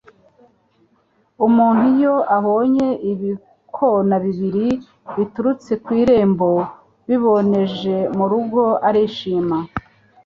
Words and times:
Umuntu 1.45 1.83
iyo 1.93 2.15
abonye 2.37 2.87
ibikona 3.11 4.15
bibiri 4.25 4.67
biturutse 5.15 5.71
ku 5.83 5.89
irembo 6.01 6.51
biboneje 7.07 7.95
mu 8.17 8.25
rugo, 8.31 8.63
arishima 8.87 9.57